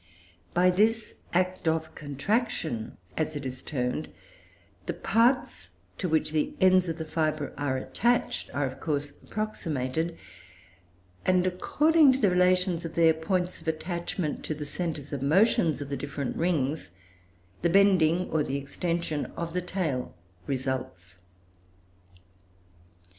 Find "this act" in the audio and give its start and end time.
0.71-1.67